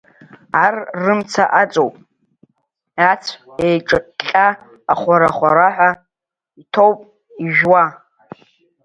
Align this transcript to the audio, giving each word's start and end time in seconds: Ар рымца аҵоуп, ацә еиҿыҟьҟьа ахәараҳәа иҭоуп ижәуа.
Ар 0.63 0.75
рымца 1.03 1.43
аҵоуп, 1.61 1.93
ацә 3.09 3.31
еиҿыҟьҟьа 3.65 4.47
ахәараҳәа 4.91 5.89
иҭоуп 6.61 6.99
ижәуа. 7.45 7.83